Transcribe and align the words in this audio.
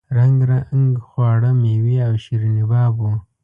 رنګ 0.17 0.37
رنګ 0.51 0.91
خواړه 1.07 1.51
میوې 1.61 1.97
او 2.07 2.13
شیریني 2.23 2.63
باب 2.71 2.93
وو. 3.01 3.13